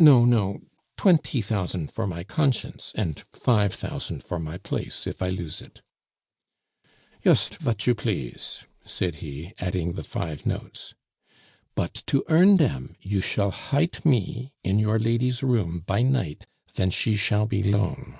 [0.00, 0.62] "No, no.
[0.96, 5.82] Twenty thousand for my conscience, and five thousand for my place if I lose it"
[7.22, 10.94] "Yust vat you please," said he, adding the five notes.
[11.74, 16.88] "But to earn dem you shall hite me in your lady's room by night ven
[16.88, 18.16] she shall be 'lone."